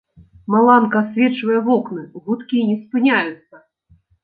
Маланка 0.53 0.97
асвечвае 1.03 1.59
вокны, 1.67 2.01
гудкі 2.25 2.65
не 2.73 2.81
спыняюцца. 2.83 3.65